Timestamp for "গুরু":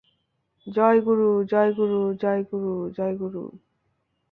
1.01-1.29, 1.73-2.01, 2.43-2.73, 3.17-3.43